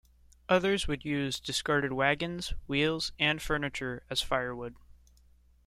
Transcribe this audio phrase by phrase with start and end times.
[0.49, 4.75] Others would use discarded wagons, wheels and furniture as firewood.